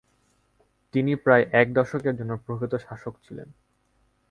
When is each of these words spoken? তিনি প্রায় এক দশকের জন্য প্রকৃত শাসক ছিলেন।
তিনি 0.93 1.11
প্রায় 1.15 1.45
এক 1.51 1.67
দশকের 1.73 2.13
জন্য 2.15 2.31
প্রকৃত 2.37 2.73
শাসক 2.75 3.13
ছিলেন। 3.23 3.47